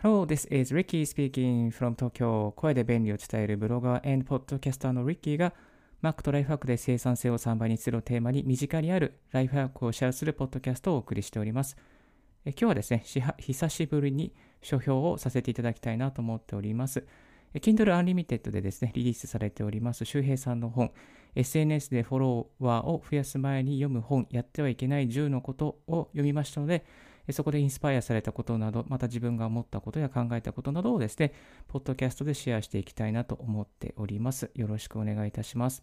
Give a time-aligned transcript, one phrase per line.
[0.00, 2.52] Hello, this is Ricky speaking from Tokyo.
[2.52, 5.52] 声で便利を伝えるブロガー and ポッドキャスターの Ricky が
[6.04, 11.76] Mac とライフハックで生産性を3倍にするテーマに身近にあるライフハックをシェアするポッドキャストをお送りしております。
[12.44, 13.02] え今日はですね、
[13.38, 17.04] 久しぶりに書評をさせていただきたいなと思っております。
[17.54, 20.92] Kindle Unlimited でですね、リリースされております周平さんの本、
[21.34, 26.84] SNS でフォロワーを増やす前に読む本、やってはいけない10のことを読みましたので、
[27.32, 31.32] そこでインスパイアされたことなど、また自分が思ったことや考えたことなどをですね、
[31.68, 34.50] ポッドキャストでシェアしていきたいなと思っております。
[34.54, 35.82] よろしくお願いいたします。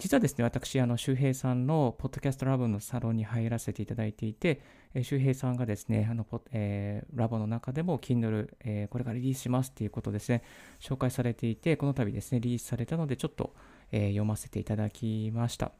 [0.00, 4.62] 実はですね、私、あの、周平さんのポッドキャストラボのサロンに入らせていただいていて、
[4.94, 10.42] え周平さんがですね、あの、えー、ラボの中でも Kindle、えー、これからリリースしますっていうことですね、
[10.80, 13.54] 紹介されていて、この度ですね、リリースされたので、ちょっと、
[13.92, 15.72] えー、読ませていただきました。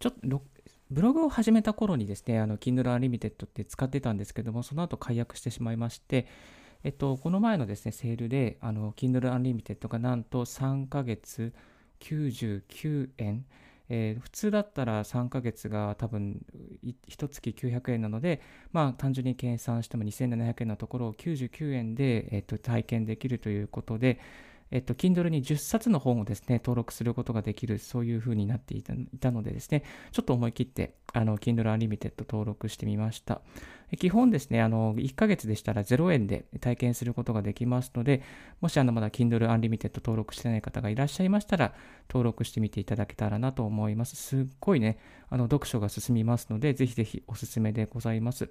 [0.00, 0.42] ちょっと、
[0.94, 6.28] ブログを始めた頃にですね、あの Kindle Unlimited って使ってたんですけども、その後解約してしまいまして、
[6.84, 11.52] えっと、この前のですね、セールで、あの Kindle Unlimited がなんと3ヶ月
[11.98, 13.44] 99円、
[13.88, 16.40] えー、普通だったら3ヶ月が多分
[16.84, 16.94] 1
[17.28, 18.40] 月900円なので、
[18.72, 24.20] まあ単純に計算しても2700円のところを99円で、えっと、体験できるということで、
[24.74, 33.40] えっと、Kindle に10冊の本をですね、登録することができる、そういう風になっていたのでですね、ちょっと思い切って、あの、Kindle Unlimited 登録してみました。
[33.96, 38.22] 基本ですね、あの、1ヶ月でしたら0円で体験することができますので、
[38.60, 41.72] もしあの、まだ Kindle Unlimited 登録してない方がいらっしゃいましたら、
[42.10, 44.16] 登録してみていただけたらなと思います。
[44.16, 44.98] すっごいね、
[45.30, 48.50] あの、読書が進みますので、ぜひぜひおすすめでございます。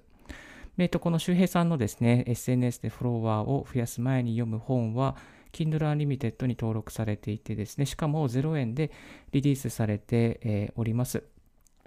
[0.78, 5.16] えっと、この周平さんのですね、SNS でフォロワーを増やす前に読む本は、
[5.54, 8.90] Kindle Unlimited に登録されていてですね、しかも0円で
[9.32, 11.22] リリースされて、えおります。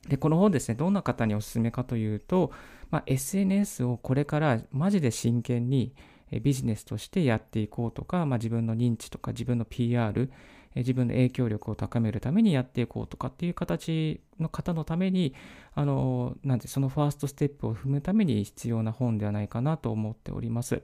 [0.08, 2.52] で、この本ですね、どんな方におすすめかというと、
[2.90, 5.94] まあ、SNS をこれからマジで真剣に
[6.42, 10.30] ビジネスとしてやっていこうとか、まあ、自分の認知とか自分の PR、
[10.76, 15.34] 自分の影響力を高めるためにやっていこうとかっていう形の方のために、
[15.74, 20.84] あの、なんて、そのファーストステップを踏むために必要な本ではないかなと思っております。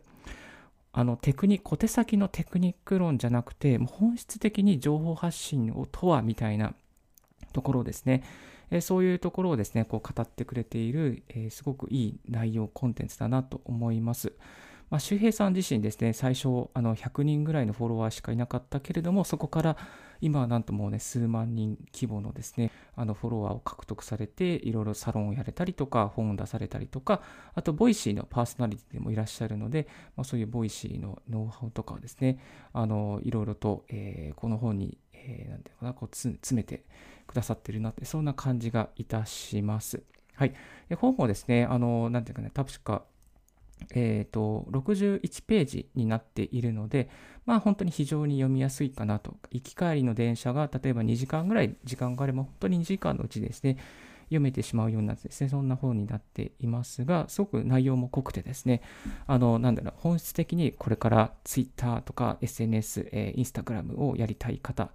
[0.95, 6.73] あのテクニ小手先のテクニック論じゃなくて、本質的に情報発信をとはみたいな
[7.51, 8.23] ところですね。
[8.69, 14.33] えそういうところをですね、こう語ってくれている、えー、すごくいい内容、コンテンツだなと思います。
[14.91, 19.77] まあ、周平さん自身ですね、最初、あの100人ぐらいのフォロワーしかいなかったけれども、そこから
[20.23, 27.21] 今はなんともうね、数万人規模のですね、あのフォロワーを獲得されて、いろいろサロンをやれたりとか、本を出されたりとか、
[27.53, 32.39] あと、ボイシーのパーソナリティでもいらっしゃるので、まあ、そういうボイシーのノウハウとかをですね、
[32.71, 36.85] あのいろいろと、えー、この本に、えー、ていうかな、こう詰めて
[37.27, 40.03] くださってるなって、そんな感じがいたします。
[40.35, 40.53] はい。
[40.95, 43.03] 本もですね、あの、なんていうかね、確か、
[43.93, 47.09] えっ、ー、と、61ページになっているので、
[47.45, 49.35] まあ本当に非常に読みやすいかなと。
[49.51, 53.77] 行き帰りの電車が例えば2時間ぐらい時間があれば、本当に2時間のうちですね、
[54.25, 58.81] 読めてしまうようなですね、そんな本になっていますが、すごく内容も濃くてですね、
[59.27, 64.91] あの、なんだろう、本質的にこれから Twitter とか SNS、えー、Instagram をやりたい方、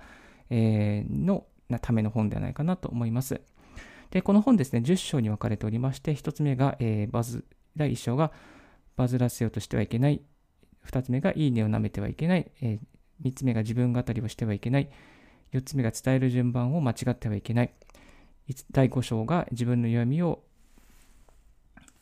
[0.51, 1.47] えー、の
[1.81, 3.41] ための本ではないかなと思います。
[4.11, 7.45] で、この本ですね、10章に分かれておりまして、1つ目が、えー、バズ、
[7.77, 8.33] 第1章が
[8.99, 10.21] バズらせようとしてはいけない。
[10.85, 12.51] 2つ目がいいねを舐めてはいけない。
[12.61, 14.91] えー、3つ目が自分語りをしてはいけない。
[15.53, 17.73] 4つ目が伝える順番を間違ってはいけない。
[18.73, 20.43] 第5章が自分の弱みを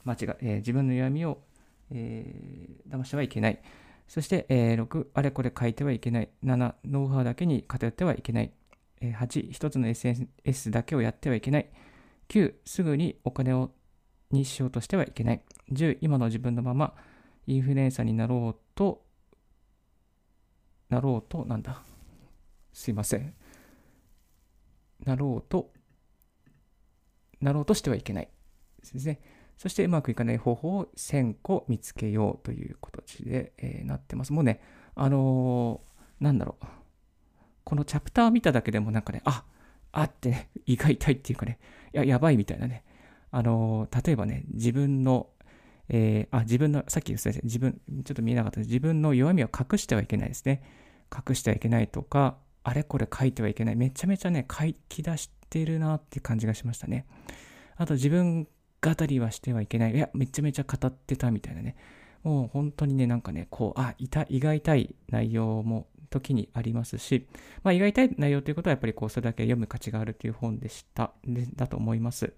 [0.05, 1.39] 間違、えー、自分の弱みを、
[1.91, 3.61] えー、騙してはいけない。
[4.09, 6.31] そして、えー、6、あれこれ書いてはいけない。
[6.43, 8.53] 7、ノウハウだけに偏ってはいけない。
[9.03, 11.69] えー、8、1つの SNS だけをやってはいけない。
[12.29, 13.73] 9、すぐにお金を
[14.31, 15.43] にしようとしてはいけない。
[15.73, 16.95] 10、今の自分のまま
[17.47, 19.05] インフルエンサーになろうと、
[20.89, 21.83] なろうと、なんだ。
[22.73, 23.35] すいません。
[25.05, 25.73] なろうと、
[27.41, 28.29] なろうとしてはいけない。
[28.93, 29.21] ですね。
[29.57, 34.33] そしてうまくいかない方法を1000個見つけようという形で、えー、なってます。
[34.33, 34.61] もうね、
[34.95, 36.67] あのー、なんだろう。
[37.65, 39.45] このチャプター見ただけでもなんかね、あ
[39.93, 41.59] あって、ね、胃が痛いっていうかね、
[41.93, 42.85] や、やばいみたいなね、
[43.31, 45.29] あの、例えばね、自分の、
[45.89, 50.63] えー、あ、自分の、さっき言った自分、ちょっと見えなかった自分の弱みを隠してはいけないですね。
[51.15, 53.77] 隠してはいけないとか、あれこれ書いてはいけない。
[53.77, 57.07] めちゃめちゃね、書き出してるなって感じがしましたね。
[57.77, 58.49] あと自分
[58.83, 59.95] 語りはしてはいけない。
[59.95, 61.77] いや、めちゃめちゃ語ってたみたいなね。
[62.23, 67.29] もう本当にね、なんかね、こう、あ、いた、胃が痛い内容も時にありますし、
[67.63, 72.33] まあ、胃が痛い内容ということはやっぱりこう、それだけ読む価値があるという本でした、でだと思います。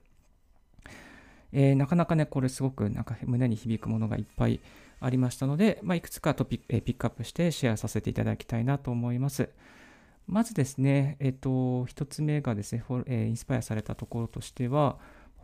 [1.52, 4.60] えー、なかなかね、これすごくなんか胸に響くものがいっぱい
[5.00, 9.48] ありましたので、まあ、いくつかトピック、えー、ピックアップしてシェアさせていただきたいなと思います。
[10.26, 14.98] まずですね、えっ、ー、と、一つ目がですね、え、インスパイアされたところとしては、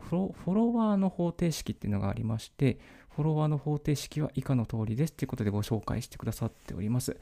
[0.09, 2.77] フォロワーの方程式っていうのがありまして、
[3.09, 7.17] フォロワーの方程式は以下の通りですということでご紹介してくださっております。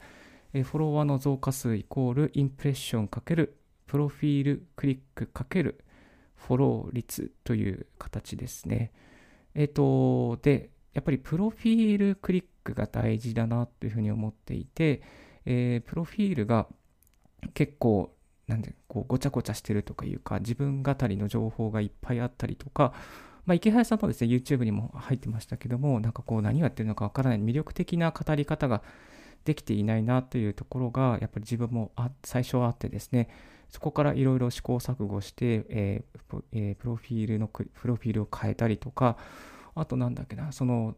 [0.52, 3.56] えフォロワーの増加数イコールインプレッションかける
[3.86, 5.83] プロフィールクリックかける
[6.46, 8.92] フォロー率という形ですね。
[9.54, 15.02] えっ、と、で、やっぱりプロフィールクリックが大事だなというふうに思っていて、
[15.46, 16.66] えー、プロフィールが
[17.52, 18.14] 結構
[18.46, 22.92] なんでこうごちゃごちゃしてるとかいうか自分語りの情報がいっぱいあったりとか、
[23.46, 28.82] まあ、池原さんもですね YouTube にも入ってましたけどもなんかこう何をやってるのかわからない魅力的な語り方が
[29.44, 33.28] できていないなというところがやっぱり自分もあ最初はあってですね
[33.74, 39.16] そこからいろいろ試行錯誤して、えーえー、プロフィールのプロフィールを変えたりとか
[39.74, 40.94] あとなんだっけなその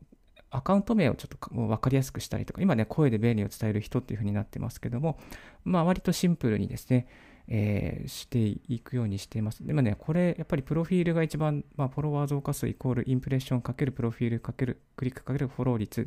[0.51, 5.19] アカウント名をちょっと分かりやすくしたりとか今ね声で便利を伝える人っていう風になってますけども
[5.65, 7.07] まあ割とシンプルにですね
[7.49, 9.65] えー、していくようにしています。
[9.65, 16.07] でもね、これ、やっぱりプロフィールが一番、まあ、フォロワー増加数イコールインプレッションかけるプロフィールかけるクリックかけるフォロー率っ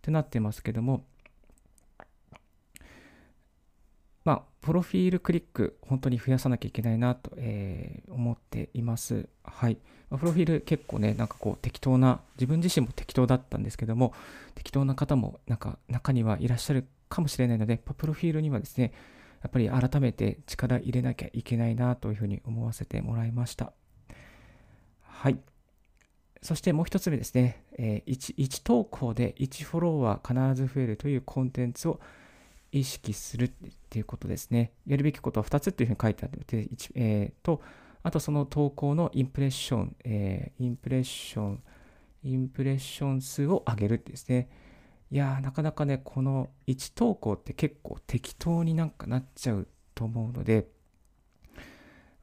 [0.00, 1.04] てなってますけども、
[4.24, 9.28] まあ、プロフィールクリック、本当に増やさなきゃいけないなと、えー、思っています。
[9.42, 9.78] はい。
[10.10, 14.12] プロフィール結構ね、なんかこう適当な、自分自身も適当だったんですけども、
[14.54, 18.92] 適当な方もなんか中にはいらっしゃるかもしれないので、プロフィールにはですね、
[19.42, 23.72] やっぱり改めて力入れなきゃいけないなというふうに思わせてもらいました。
[25.02, 25.38] はい。
[26.42, 32.00] そしてもう一つ目ですね、えー、1, 1投稿で1フォロワー必ず増えるというコンテンツを
[32.72, 33.50] 意識するっ
[33.90, 34.72] ていうことですね。
[34.86, 37.60] やるべきことは2つっていうふうに書いてあって、えー、と、
[38.02, 41.62] あとその投稿のインプレッション、えー、インプレッション、
[42.24, 44.48] インプレッション数を上げるですね。
[45.10, 50.66] いや、なかなかね、この1投稿って結構適当になんかなっちゃうと思うので、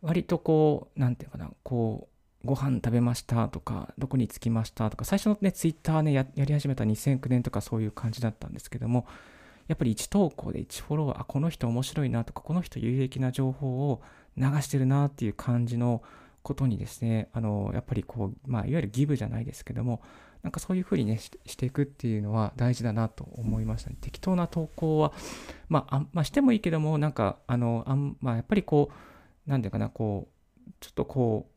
[0.01, 2.09] 割とこう、なんていうかな、こ
[2.43, 9.05] う、ご飯食べましたとか、どこに着きましたとか、最初のね、ツイッターねや、やり始めた2009年とかそういう感じだったんですけども、
[9.69, 14.01] やっぱり1投稿で1フォロワー、あ、この人面白いなとか、この人有益な情報を
[14.35, 16.01] 流してるなっていう感じの
[16.41, 20.01] ことにですね、あの、やっぱりこう、まあ、いわゆるギブじゃないですけども、
[20.41, 23.97] なんかそういうふうにねしていくっていうのは大事だなと思いましたね。
[24.01, 25.13] 適当な投稿は、
[25.67, 28.89] まあ、あまあ、してもいいけども、なんか、あの、あんまあ、やっぱりこ
[29.47, 30.29] う、なんていうかな、こ
[30.67, 31.47] う、ちょっとこ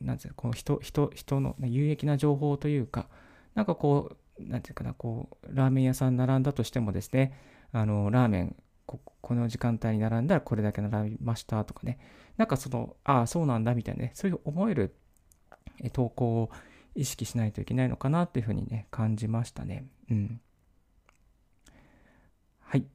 [0.00, 3.08] う、なんていうか、こう人、人、人の、有益な情報というか、
[3.54, 7.38] なんかこう、なんていうかな、こう、ラーメン屋さん並んだとしてもですね、
[7.72, 8.56] あの、ラーメン、
[8.86, 11.98] ここの時間帯に並んだらこれだけ並びましたとかね、
[12.36, 14.94] なんかその、ああ、そうなんだみたいなね、そういう思える
[15.92, 16.50] 投稿を
[16.94, 19.86] 意識しないといけないのかなっていうふうにね、感じましたね。
[20.10, 20.40] うん。
[22.60, 22.86] はい。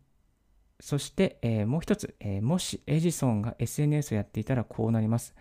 [0.80, 5.36] そして、えー、もう一つ、えー、もしエジソンが SNS をやっていたらこうなります。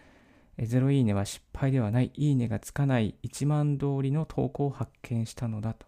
[0.59, 5.87] え、ゼロいいねは失敗ではない、いいねがつかない1万通りの投稿を発見したのだと。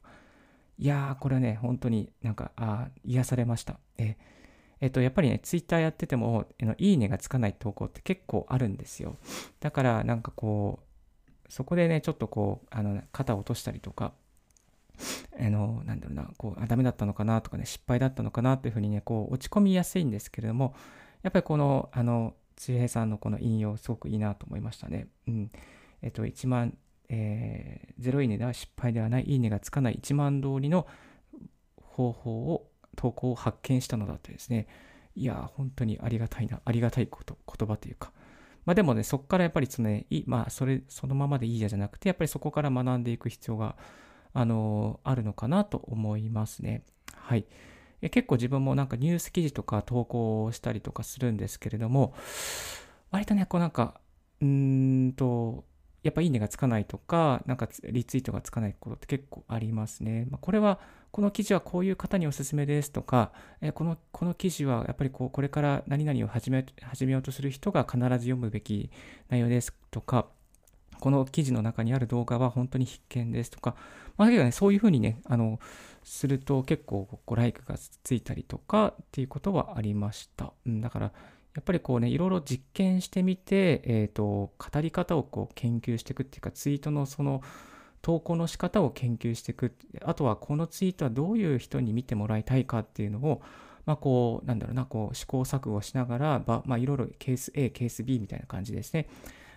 [0.79, 3.79] いやー、これはね、本当になんか、あ癒されました。
[3.99, 4.17] え
[4.81, 6.47] えっと、やっぱりね、ツイッターやってても、
[6.79, 9.17] いいねがつかない投稿って結構あるんですよ。
[9.61, 14.13] だから、なんかこう、そこでね、ちょっとこう、あの、肩を落としたりとか、
[15.39, 20.75] あの、なんだろうな、こう、あ、ダメだったのかなとかね、失敗だったのかなというふうにね、こう、落ち込みやすいんですけれども、
[21.23, 25.07] やっぱりこの、あの、つ平さんのこの引用、すごくいいなと思いましたね。
[25.29, 25.53] うん。
[26.03, 26.77] えっと、1万、
[27.15, 30.87] えー、0いいねでは失敗ではない、いいねがつかない1万通りの
[31.77, 34.67] 方法を、投稿を発見したのだとですね、
[35.15, 38.13] いや、本当にありがたいな、ありがたいこと、言葉というか、
[38.65, 43.77] まあでもね、そこからやっぱりそのね、いまあそれ、そのままでいいやじゃなくて、やっぱりそこから学んでいく必要が、
[44.33, 46.83] あのー、あるのかなと思いますね。
[47.15, 47.45] はい。
[48.11, 52.15] 結構自分もなんかニュース記事とか投稿したりとかするんですけれども、
[53.11, 54.01] 割とね、こうなんか、
[54.41, 55.65] うーんと、
[56.03, 60.27] やっぱいいねがつかないとか、なんかリツイートがつかないことって結構ありますね。
[60.31, 60.81] まあ、これは、
[61.13, 68.91] この記事はこういう方におすすめですとか、えこのこの記事はやっぱりこうこれから何々を始め始めようとする人が必ず読むべき
[69.29, 70.27] 内容ですとか、
[71.03, 73.75] この記事の中にある動画は本当に必見ですとか、
[74.17, 75.59] まあ、だけどね、そういうふうにね、あの、
[76.05, 80.53] すると結構こうライクがついたりとかっていうことはありました。
[80.65, 81.13] うん、だから、
[81.55, 87.43] やっぱりこうね、いろいろ実験してみて、えっ、ー、と、語り方をこう研究していくっていうか、ツイートのその、
[88.01, 89.75] 投稿の仕方を研究していく。
[90.03, 93.43] あとはこのツイートはどういう人に見てもらいたいかっていうのを、
[93.87, 99.09] まあこう、なんだろうな、こう試行錯誤しながら、まあいろいろケース A、ケース B みたいな感じですね。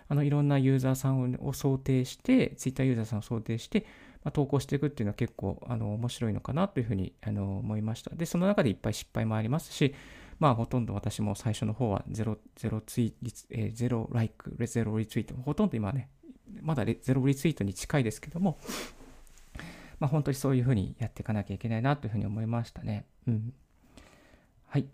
[0.07, 3.87] あのいろんなユーザーさんを想定して、Twitter ユーザーさんを想定して、
[4.23, 8.11] まあ、投稿していくっていうのは結構あの面白いのかなというふうにあの思いました。
[8.15, 9.95] で、その中でいっぱい失敗もありますし、
[10.39, 13.13] まあほとんど私も最初の方は0、0ツイ、
[13.49, 16.09] えー、0ライク、0リツイート、ほとんど今ね、
[16.61, 18.57] まだ0リツイートに近いですけども、
[19.99, 23.05] まあ本当にそういうふうにやっていかなきゃいけないなというふうに思いましたね。
[23.27, 23.53] うん。
[24.67, 24.87] はい。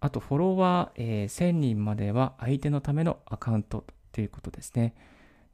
[0.00, 4.94] あと、フォロワー、えー、1000人までは相手のためのアカウントということですね。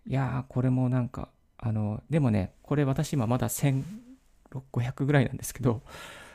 [0.06, 5.82] いやー、これもなんか、あの、でもね、これ私今まだ1500ぐらいなんですけど、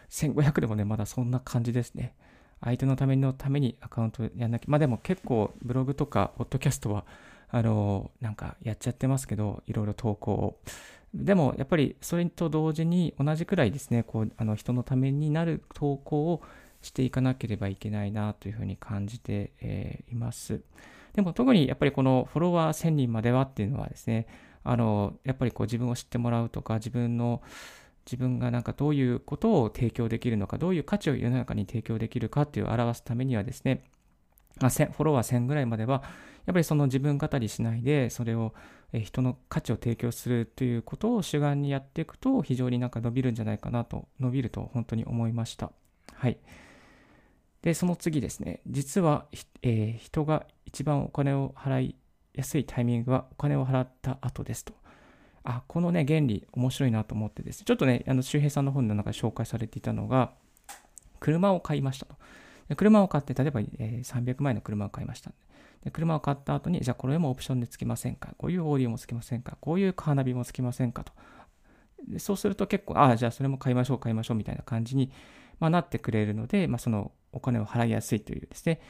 [0.09, 2.13] 1500でもね、まだそんな感じですね。
[2.61, 4.65] 相手のためのためにアカウントやんなきゃ。
[4.67, 7.05] まあでも結構ブログとか、ポッドキャストは、
[7.49, 10.59] あの、なんかやっちゃってますけど、いろいろ投稿を。
[11.13, 16.41] でもやっぱりそれと同時に同じくらいですね、こう、あの人のためになる投稿を
[16.81, 20.61] していかなければいけないなというふうに感じて、えー、います。
[21.13, 24.27] でも特にやっぱりこのフォロワー1000人まではっていうのはですね、
[24.63, 27.41] あの、やっぱりこう自分を知ってもらうとか、自分の、
[28.07, 33.83] 自分がなんかどういうことを提供できるのか、どういう価値を世の中に提供できるかっていう表すためにはですね、
[34.61, 36.03] まあ、フォロワー1000ぐらいまでは、
[36.45, 38.53] やっぱりその自分語りしないで、それを
[38.93, 45.73] 人の価値を提供するということを主眼にやっていくと、非常になんか伸びるんじゃないかなと、伸びると本当に思いました。
[46.13, 46.37] はい。
[47.61, 49.25] で、その次ですね、実は、
[49.61, 51.95] えー、人が一番お金を払い
[52.33, 54.73] やすいタイミングはお金を払った後ですと。
[55.49, 57.65] あ、このね、原理面白いなと思ってですね。
[57.65, 60.33] ちょっとね、あの周平さんの本の中で紹介されていたのが、
[61.21, 62.15] 車を買いましたと。
[62.67, 65.31] で車を買って、例えば、えー、300万円の車を買いました。
[65.85, 68.33] で車を買った後に、じゃあこれもオプションでつきませんか？
[68.37, 69.57] こういうオーディオもつきませんか？
[69.61, 71.05] こういうカーナビもつきませんか？
[71.05, 71.13] と。
[72.19, 75.11] そうすると結構、ああ、じゃあそれも買いましょう、買いましょうみたいな感じに、
[75.59, 78.81] まあ、なってくれるので、まあ、そのお金を払いやすいというですね、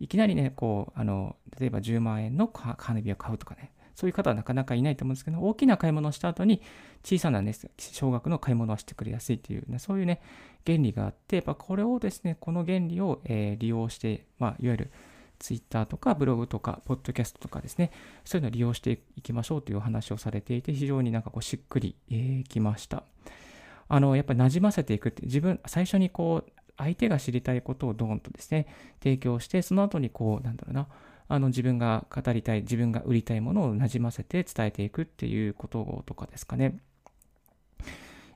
[0.00, 6.60] いきなりね、こう、あの、例えば10万円のカーナビを買うとかね、そういう方はなかなかいないと思うんですけど、大きな買い物をした後に、
[7.02, 10.20] 小さなね、少額の買い物をしてくれやすいという、ね、そういうね、
[10.66, 14.90] 原理があって、やっぱこれをですね、この原理を、え、利用して、まあ、いわゆる、
[15.38, 17.90] ツイッターとかブログとか、ポッドキャストとかですね、
[18.26, 23.04] そういうのを利用していきましょうというお話をされていて、非常になんかこうしっくり、え、きました。
[23.88, 28.66] あの、やっぱり馴染ませていくって、自分、最初にこう、相手が知りたいことをドーンとですね、
[29.02, 30.88] 提供して、その後にこう、なんだろうな、
[31.28, 36.78] あの自分が語りたい、自分が売りたいものをなじませて伝えていくっていうこととかですかね。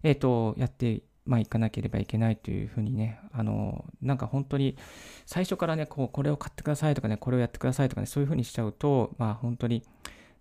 [0.03, 4.77] えっ、ー、と、やってまあ、いかなければいけないというふうにね、あの、なんか本当に
[5.27, 9.85] 最初からね、こう、これを買ってくださいとかね、これをやってくださいとかね、そういうふうにしちゃうと、まあ本当に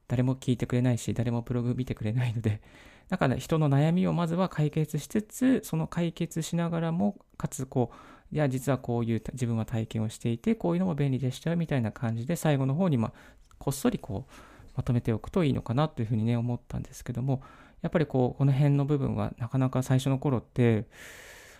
[0.07, 2.61] 誰も聞いてくれないし、誰もブログ見てくれないので、
[3.09, 7.95] だから、ね、人の悩みをまずは解決しつつ、その解決しながらも、かつこう、
[8.31, 13.13] いや、実はこういう自分は体験をしていて、こういうのも便利でしたよみたいな感じで、最後の方に、まあ、
[13.57, 14.33] こっそりこう、
[14.75, 17.41] まとめておくといいのかなというふうにね、思ったんですけども、
[17.81, 20.85] やっぱりこう、この辺の部分はなかなか最初の頃って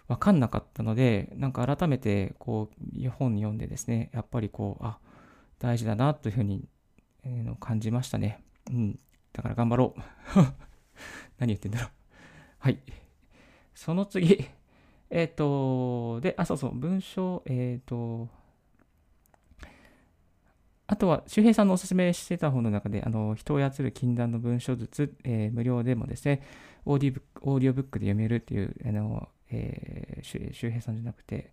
[0.08, 5.00] 分かんなかったので、なんか改めてこう、本読んでですね、やっぱりこう、あ、
[5.60, 6.68] 大事だなというふうに、
[7.24, 8.44] えー、感じましたね。
[8.70, 9.00] うん。
[9.34, 10.00] だから頑張ろう。
[11.40, 11.90] 何言ってんだろう。
[12.60, 12.80] はい。
[13.74, 14.48] その次。
[15.10, 18.30] えっ、ー、と、で、あ、そうそう、文章、えっ、ー、と、
[20.88, 26.42] あとは、周平さんのおすすめしてた本の中で、あの、人を操る禁断の文章術、えー、無料でもですね、
[26.86, 31.52] オーディブオーディオブックで読めるっていう、あの、えー、周平さんじゃなくて、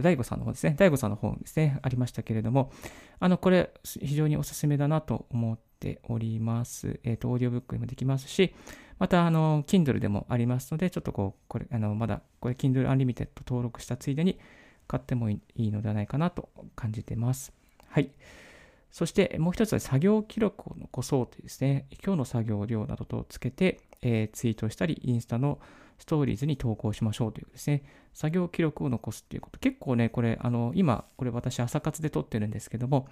[0.00, 2.72] DaiGo さんの方ですね、 DaiGo さんの本ですね、ありましたけれども、
[3.18, 7.00] あの、これ、非常におすすめだなと思っております。
[7.04, 8.54] えっ、ー、と、オーディオブックでもできますし、
[9.00, 14.38] また、あの、Kindle でもありますので、ちょっとこう、これ、あの、まだ、これ、Kindle Unlimited 登録したついでに
[14.86, 17.52] 買ってもいいのではないかなと感じてます。
[17.88, 18.10] はい。
[18.90, 25.60] そしてもう一つは作業記録を残そうというですね、今日の作業量などとつけて、えー、ツイートしたり、インスタの
[25.98, 29.60] ストーリーズに投稿しましょうというですね、作業記録を残すっていうこと。
[29.60, 33.06] 結構ね、これ、あの、今、これ私朝活で撮ってるんですけども、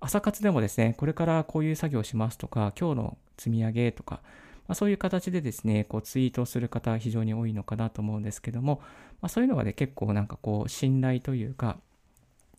[0.00, 4.20] 朝活でもですね、これからこういう作業しますとか、今日の積み上げとか、
[4.68, 8.80] まあ、そういう形でですね、こうツイートする方は非常に多いのかなと思うんですけども、
[9.20, 11.78] まあ、そういうのがね、結構なんかこう、信頼というか、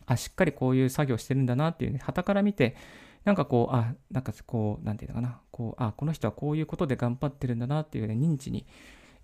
[0.05, 2.75] あ、しっかりこういう作業してるんだなっていうね、旗から見て、
[3.23, 8.65] なんかこう、あ、なんかこう、なんていうのかな、こう、あ、この人はこういうことで頑張ってるんだなっていうね、認知に、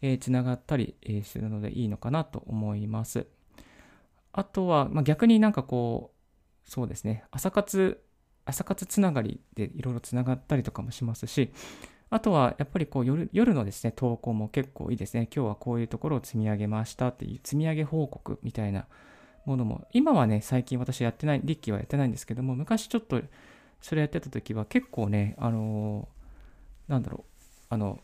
[0.01, 3.27] えー、つながったり、えー、するのでいいのかなと思います。
[4.31, 6.11] あとは、まあ、逆になんかこ
[6.65, 8.01] う、そうですね、朝活、
[8.45, 11.51] 朝活つながりでいろいろつながったりとかもしますし、
[12.11, 15.27] あとはやっぱりこう夜夜のですね、投稿も結構いいですね。
[15.33, 18.87] 今日はこういうところを積み上げましたっていう積み上げ報告みたいな
[19.45, 23.21] ものも、今はね、最近私やってない、リッキーはやってないんですけども、昔ちょっと
[23.81, 27.99] それやってた時は結構ね、あのー、なんだろう、あの、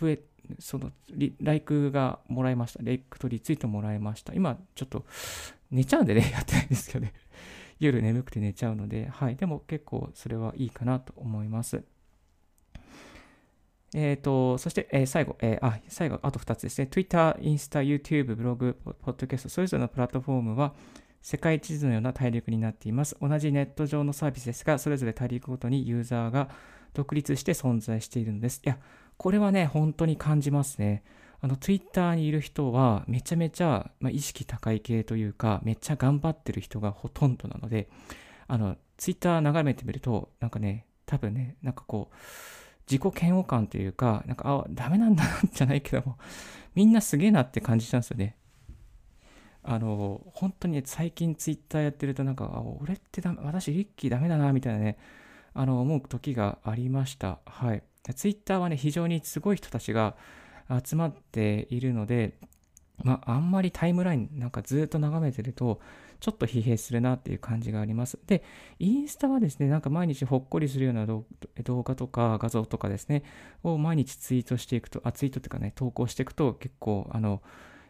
[0.00, 0.20] 増え、
[0.58, 0.92] その、
[1.40, 2.80] ライクがもらいました。
[2.82, 4.32] レイクとリツイートもらいました。
[4.34, 5.04] 今、ちょっと、
[5.70, 7.12] 寝ちゃうんでね、 やってないんですけどね。
[7.78, 9.36] 夜眠くて寝ちゃうので、はい。
[9.36, 11.84] でも結構それはいいかなと思います。
[13.96, 16.86] えっ、ー、と、そして、えー、最後、えー、あ、最後、あと2つですね。
[16.86, 20.74] Twitter、インスタ、YouTube、ブログ、ポッドキャスト、それぞれのプラットフォームは、
[21.22, 23.16] 世界地図のような大陸になっています。
[23.22, 26.50] 同じネット上のサービスですが、それぞれ大陸ごとにユーザーが
[26.92, 28.60] 独立して存在しているのです。
[28.66, 28.78] いや、
[29.16, 31.02] これはね、本当に感じますね。
[31.40, 37.88] あの、Twitter にいる人は、めちゃめちゃ、まあ、意識高い系というか、めっちゃ頑張ってる人がほとんどなので、
[38.46, 42.16] あの、Twitter 眺めてみると、なんかね、多分ね、なんかこう、
[42.88, 46.18] 自己嫌悪感というか、なんか、あ、ダメなんだじゃないけども、
[46.74, 48.36] みんなすげえなって感じたんですよね。
[49.62, 54.98] あの、本当に、ね、最近ツイッターやってるとなんか、あ俺ってダメ、私リッキーダメだな、みたいなね、
[55.54, 57.40] あの、思う時がありました。
[57.44, 57.82] はい。
[58.14, 60.14] ツイッターはね、非常にすごい人たちが
[60.84, 62.38] 集まっているので、
[63.02, 65.80] まあ、あんまりタイムラインなんかずっと眺めてると、
[66.20, 68.18] ちょっと疲弊するなっていう感じがあります。
[68.26, 68.42] で、
[68.78, 71.24] インスタはですね、なんか毎日ほっこりするような動
[71.82, 73.22] 画とか画像とかですね、
[73.62, 77.42] を毎日ツイートしていくと、あ、ツイートっていうかね、投稿していくと結構、あの、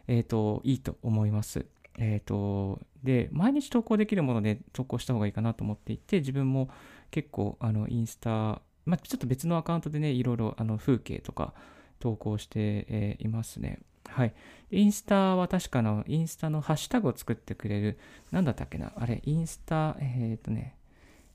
[0.07, 1.65] えっ、ー、と、いいと思います。
[1.97, 6.69] えっ、ー、と、で、毎日投稿できるもので投稿した方がいいかなと思っていて、自分も
[7.11, 11.53] 結構、あの、インスタ、まあ、ちょっと別のアカウントでね、いろいろ、あの、風景とか
[11.99, 13.79] 投稿して、えー、いますね。
[14.07, 14.33] はい。
[14.71, 17.99] インスタは確かの、インスタのハッシュタグを作ってくれる、
[18.31, 20.75] なんだったっけな、あれ、インスタ、えっ、ー、とね、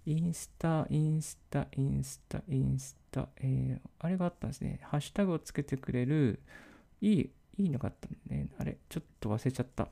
[0.05, 4.81] インスタ、インスタ、インスタ、インスタ、えー、あれがあったんですね。
[4.83, 6.41] ハッシュタグをつけてくれる、
[7.01, 8.49] いい、いいのがあったんね。
[8.59, 9.89] あれ、ちょっと忘れちゃった。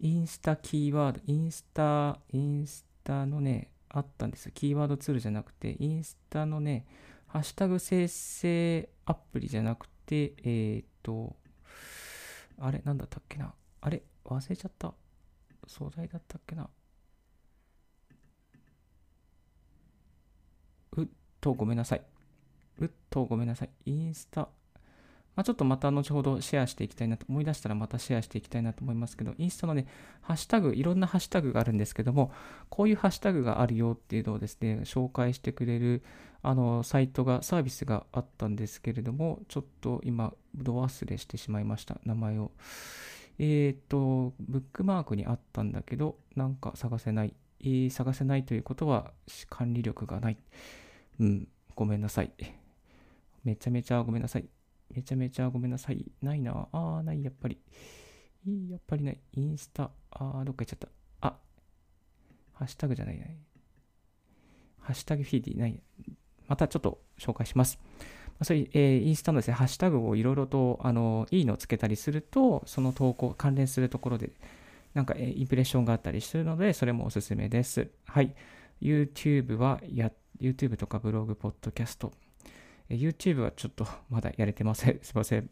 [0.00, 4.52] インスタキーワード、インスタ、インスタのね、あったんですよ。
[4.54, 6.86] キーワードツールじゃなくて、インスタのね、
[7.28, 11.36] ハッシュタグ生成アプリじゃなくて、えっ、と、
[12.58, 13.52] あれ、なんだったっけな。
[13.82, 14.94] あれ、忘れちゃった。
[15.66, 16.70] 素材だったっけな。
[20.96, 21.06] うっ
[21.40, 22.02] と、ごめんなさい。
[22.78, 23.70] うっと、ごめんなさい。
[23.84, 24.48] インスタ、
[25.38, 29.86] まあ、ちょっとまた後ほどシェアしていきたいなと思い出したらまたシェアしていきたいなと思いますけど、インスタのね、
[30.20, 32.32] ハッシュタグ、いろんなハッシュタグがあるんですけども、
[32.70, 36.02] こういうハッシュタグがあるよっていうのをですね、紹介してくれる
[36.42, 42.50] あのサイトが、サービスがあったんですけれども、ちょっと今、ど忘れしてしまいました、名前を。
[43.38, 47.34] えっ、ー、と、ブックマークにあったんだけど、なんか探せない。
[47.60, 49.12] えー、探せないということは
[49.48, 50.38] 管理力がない。
[51.20, 51.46] うん、
[51.76, 52.32] ごめんなさい。
[53.44, 54.48] めちゃめちゃごめんなさい。
[54.94, 56.04] めちゃめちゃごめんなさい。
[56.22, 56.68] ないな。
[56.72, 57.58] あー、ない、やっぱり。
[58.70, 59.20] やっぱりない。
[59.32, 59.90] インスタ。
[60.10, 60.88] あー、どっか行っちゃった。
[61.20, 61.38] あ、
[62.54, 63.38] ハッシュタグじゃないね。
[64.78, 65.82] ハッシュタグフィーディない。
[66.46, 67.78] またちょっと紹介します。
[68.42, 74.30] そういう、えー、インスタのですね、ハッシュタグをいろいろと、あの、いいのをつけたりすると、その投稿、関連するところで、
[74.94, 77.90] なんか、えー、インプレッションがあったりするので、それもおすすめです。
[78.06, 78.34] はい。
[78.80, 82.12] YouTube はや、YouTube とかブログ、ポッドキャスト、
[82.90, 84.98] YouTube はちょっと まだやれてません。
[85.02, 85.50] すいません。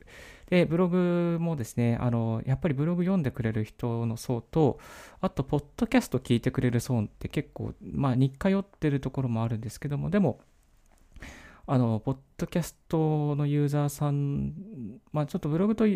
[0.48, 4.78] で、ブログもですね、あの、やっぱりブログ読んでくれる人の層と、
[5.20, 10.40] あと、ポッドキャスト聞いてくれる層って結構、まあ、似通ってるところもあるんですけども、でも、
[11.66, 15.86] あの、ポッドキャストのユーザーさん、まあ、ちょっとブログと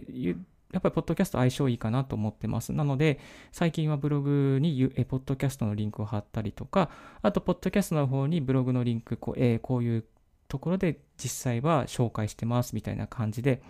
[0.72, 2.72] やっぱりポッドキャスト相性いいかなと思ってます。
[2.72, 3.18] なので、
[3.50, 6.90] 最近はブログにえポッドキャストのリンクを貼ったりとか、
[7.22, 10.05] あと、ポッドキャストの方にブログのリンク、こう,、えー、こういう
[10.50, 13.62] ところで実際は紹介してますみたいな感じで、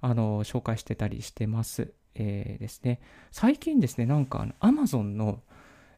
[0.00, 1.92] あの、紹介してたりしてます。
[2.14, 3.00] えー、ですね。
[3.30, 5.42] 最近ですね、なんか、アマゾンの、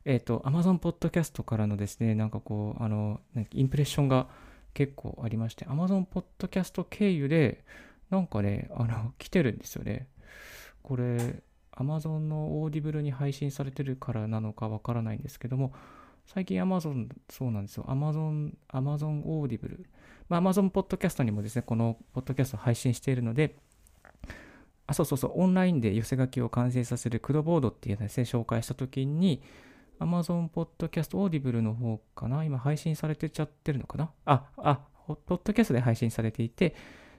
[0.05, 3.21] えっ、ー、と、Amazon Podcast からのですね、なんかこう、あの、
[3.53, 4.29] インプレッションが
[4.75, 7.65] 結構ありまして、Amazon Podcast 経由で、
[8.11, 10.09] なんかね、あの、来てるんですよね。
[10.83, 11.43] これ、
[11.73, 15.73] Amazon の Audible に配信されてるからなのかわからないんですけども、
[16.27, 17.85] 最近 Amazon、そうなんですよ。
[17.89, 19.85] Amazon、Amazon Audible。
[20.29, 23.57] まあ、Amazon Podcast にもですね、このポッドキャストを配信しているので、
[24.87, 29.43] あ、そうそうそう、オンラインで寄せ書きを完成させる Kudoboard っていうのですね、紹介したときに、
[30.01, 34.11] Amazon Podcast Audible の方かな今配信されてちゃってるのかな？
[34.25, 36.75] あ、あ、ポッドキャストで配信されていて、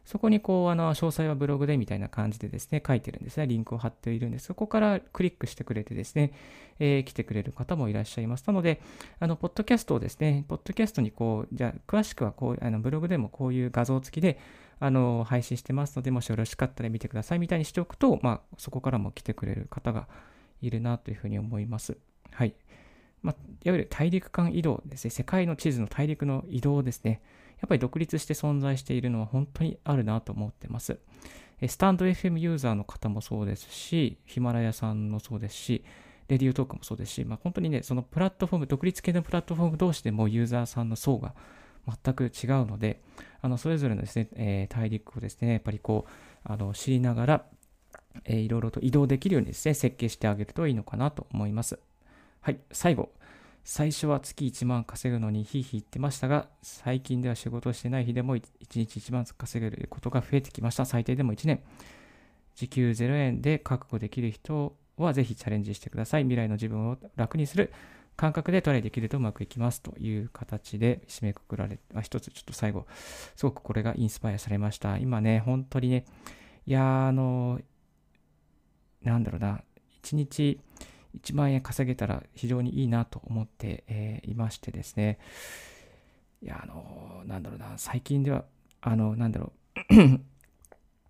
[0.05, 3.47] そこにこう、あの、詳細はブログでみたいな感じでですね、書いてるんですね。
[3.47, 4.45] リンクを貼っているんです。
[4.45, 6.33] そこからクリックしてくれてですね、
[6.79, 8.43] えー、来てくれる方もいらっしゃいます。
[8.45, 8.81] なので、
[9.19, 14.39] あの、ポッドキャストをですね、ポッドキャストにこう、じゃあ、詳しくはこう、あの、ブログでもこういう画像付きで、
[14.79, 20.07] あの、配信してますので、もしよろしかったら見てくださいみたいにしておくと、まあ、そこからも来てくれる方が
[20.61, 21.97] いるなというふうに思います。
[22.31, 22.55] はい。
[23.21, 27.21] まあ、いわゆる大陸間移動ですね、世界の地図の大陸の移動ですね、
[27.63, 30.99] やっぱり独立して存在しているのは本当にあるなと思ってます。
[31.65, 35.85] スタンド FM ユーザーの方もそうですし、ヒマラヤさんもそうですし、
[36.27, 41.35] レディオトークもそうですし、まあ、本当にね、そのプラットフォーム、独立系のプラットフォーム同士でもユーザーさんの層が
[42.03, 42.99] 全く違うので、
[43.41, 46.11] あのそれぞれのですね、えー、大陸をですね、やっぱりこう、
[46.43, 47.45] あの知りながら、
[48.25, 51.79] えー、いろいろと移動できるようにですね、設計してあげるといいのかなと思います。
[52.41, 53.13] はい、最後。
[53.63, 58.43] 最初は月1万稼ぐのにひいひい言ってましたが、最近では仕事してない日でも1
[58.75, 60.85] 日1万稼げることが増えてきました。
[60.85, 61.63] 最低でも1年。
[62.55, 66.23] 時給0円で確保できる人はぜひチャレンジしてください。
[66.23, 67.71] 未来の自分を楽にする
[68.15, 72.85] 感覚でトライできるとうまくいきますという形で締めくくられ、あ一つちょっと最後、
[73.35, 74.97] すごくこれがインスパイアされました。
[74.97, 76.05] 今ね、本当にね、
[76.67, 77.59] いやあの、
[79.01, 79.63] なんだろうな、
[80.03, 80.59] 1日
[81.19, 85.19] 1万円稼げたら非常にいいなと思って、いましてですね、
[86.41, 88.45] いや、あの、なんだろうな、最近では、
[88.81, 89.79] あの、なんだろう、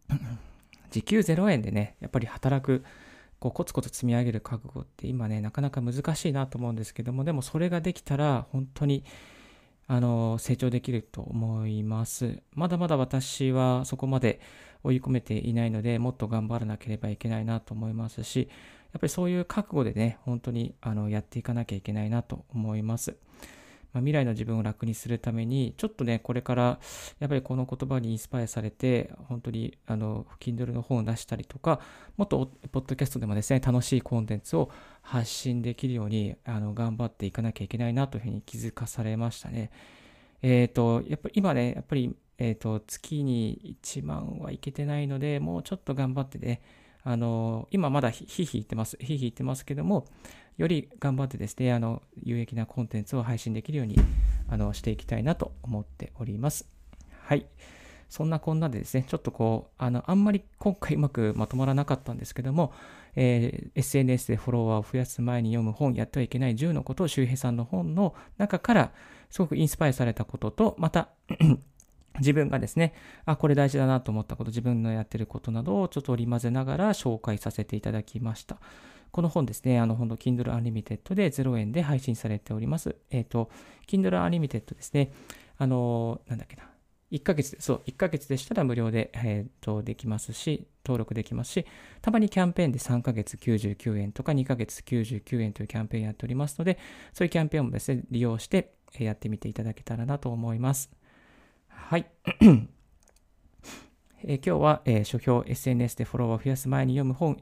[0.91, 2.83] 時給0円でね、やっぱり働く、
[3.39, 9.03] こうコツコツ積み上げる覚悟って今ね、なかなか難しいなと思うんですけども、でもそれができたら本当に
[9.87, 12.41] あの成長できると思います。
[12.53, 14.39] まだまだ私はそこまで
[14.83, 18.49] 追い込めていないので、もっと頑張らなければいけないなと思いますし、
[18.93, 23.15] やっぱりそういう覚悟でね、本当にあのやっていかなきゃいけないなと思います。
[23.91, 26.79] まあ、未来の自分を楽にするために、ちょっとね、これから
[27.19, 31.79] やっぱりこの言葉にインスパイアされて、本当にあの Kindle の本を出したりとか、
[32.17, 34.69] もっとポッドキャストでもですね、楽しいコンテンツを
[35.01, 39.71] 発信できるようにあの頑張っていかなきゃいけないなというふうに気づかされましたね。
[40.41, 46.61] えっ、ー、と、やっぱり今ね、やっぱり、えっ、ー、と、月に1万はいけてないので、もうちょっと頑張ってね、
[47.03, 48.97] あの、今まだひひ言ってます。
[48.99, 50.05] ひひ言ってますけども、
[50.57, 53.97] より頑張ってですね、あの、有益なコンテンツを配信できるように、
[54.47, 56.69] あの、していきたいなと思っております。
[57.23, 57.45] はい。
[58.09, 62.71] そんなこんなでですね、ちょっとこう、あの、あんまり今回うまくまとまらなかったんですけども、
[63.15, 68.91] えー、SNS でフォロワーを増やす前に読む本、やってはいけない10のことを周平さんの本の中から、
[69.31, 71.09] すごくインスパイアされたことと、また
[72.19, 72.93] 自分がですね、
[73.25, 78.57] あ、これ大事だなと思ったこと、自分のやってることなどをちょっと織り交ぜながら紹介させていただきました。
[79.11, 82.95] この本ですね、あの、本当 Kindle Unlimited で0円で配信されております。
[83.11, 83.49] えっ、ー、と、
[83.87, 85.11] Kindle Unlimited ですね、
[85.57, 86.63] あの、なんだっけな、
[87.11, 91.65] 1ヶ月で、そう、1ヶ月でしたら無料で、えっ、ー、と、できますし、登録できますし、
[92.01, 96.79] たまにキャンペーンで3ヶ月99円とか2ヶ月99円というキャンペーンやっておりますので、
[97.13, 100.89] そういうキャンペーンもですね、利用してやってみていただけたらなと思います。
[101.75, 102.05] はい。
[104.25, 107.41] え今日は、えー、書評 SNS でフォロワーを増やす前に読む本、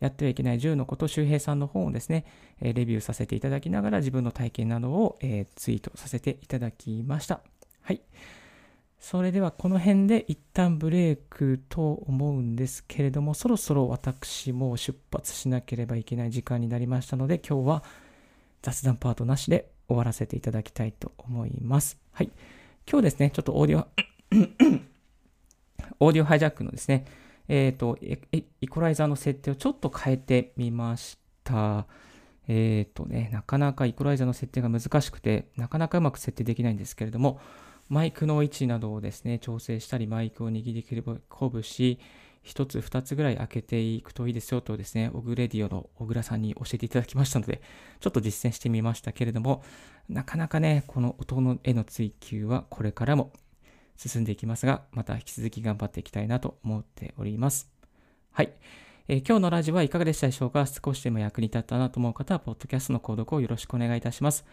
[0.00, 2.24] やってはいけない10のこと、周平さんの本をですね、
[2.60, 7.40] えー、レビューさせていただきながら自分の体験などを、えー、ツイートさせていただきました。
[7.82, 8.00] はい。
[8.98, 17.84] それではこの辺で一旦ブレイクと思うんですけれども、そろそろ私も出発しなければいけない時間になりましたので、今日は
[18.62, 21.98] 雑談パートなしで終わらせていただきたいと思います。
[22.12, 22.30] はい。
[22.90, 23.80] 今日ですね、ちょっとオーディオ、
[26.00, 27.06] オーディオハイジャックのですね、
[27.48, 27.98] えっ、ー、と、
[28.60, 31.86] イコライザーの設定をちょっと変えてみました。
[32.46, 37.40] えっ、ー、とね、なかなかイコライザーの設定が難しくて、なかなかうまく設定できないんですけれども、
[37.88, 41.02] マイクの位置などをですね、調整したり、マイクを握り拳、
[42.44, 47.62] 1つ、2つぐらい開けていくといいですよとですね、オグレディオの小倉さんに教えていただきましたので、
[48.00, 49.62] ちょっと実践してみましたけれども、
[50.08, 53.32] なかなかね、この音の絵の追求はこれからも
[53.96, 57.70] 進んでいきますが、また引き続き頑張っていきたいなと思っております。
[58.32, 58.52] はい。
[59.06, 60.66] えー、今日のラジオはいかがでしたでしょうか？
[60.66, 64.44] 少しでも役に立ったなと思う方は、ポッドキャストの購読をよろしくお願いいたします。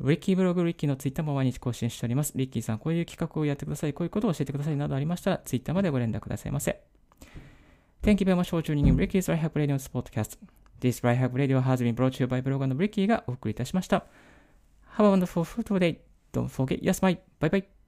[0.00, 2.32] リッキーブログ、リッキーのツイッターも毎日更新しております。
[2.34, 6.93] リッキーさん、こういう企画をやってください、こういうことを教えてくださいなどありましたら、ツイッターまでご連絡くださいませ。
[8.04, 10.36] Thank you very much for tuning in Ricky's Right Hack Radio's podcast.
[10.78, 14.04] This Right Hack Radio has been brought to you by ブロガーの Ricky がお送りいたしました。
[14.98, 15.96] Have a wonderful f o o d today.
[16.34, 17.18] Don't forget your smile.
[17.40, 17.83] Bye bye.